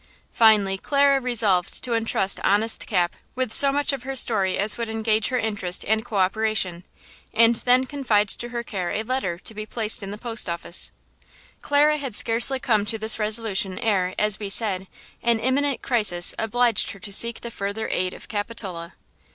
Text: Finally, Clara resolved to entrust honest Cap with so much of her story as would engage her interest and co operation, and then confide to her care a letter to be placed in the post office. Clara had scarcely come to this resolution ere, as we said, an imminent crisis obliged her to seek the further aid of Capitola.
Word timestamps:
Finally, 0.33 0.79
Clara 0.79 1.21
resolved 1.21 1.83
to 1.83 1.93
entrust 1.93 2.39
honest 2.43 2.87
Cap 2.87 3.15
with 3.35 3.53
so 3.53 3.71
much 3.71 3.93
of 3.93 4.01
her 4.01 4.15
story 4.15 4.57
as 4.57 4.75
would 4.75 4.89
engage 4.89 5.27
her 5.27 5.37
interest 5.37 5.85
and 5.85 6.03
co 6.03 6.15
operation, 6.17 6.83
and 7.35 7.57
then 7.57 7.85
confide 7.85 8.27
to 8.27 8.49
her 8.49 8.63
care 8.63 8.89
a 8.89 9.03
letter 9.03 9.37
to 9.37 9.53
be 9.53 9.63
placed 9.63 10.01
in 10.01 10.09
the 10.09 10.17
post 10.17 10.49
office. 10.49 10.89
Clara 11.61 11.97
had 11.97 12.15
scarcely 12.15 12.59
come 12.59 12.83
to 12.83 12.97
this 12.97 13.19
resolution 13.19 13.77
ere, 13.77 14.15
as 14.17 14.39
we 14.39 14.49
said, 14.49 14.87
an 15.21 15.37
imminent 15.37 15.83
crisis 15.83 16.33
obliged 16.39 16.89
her 16.93 16.99
to 16.99 17.13
seek 17.13 17.41
the 17.41 17.51
further 17.51 17.87
aid 17.89 18.15
of 18.15 18.27
Capitola. 18.27 18.93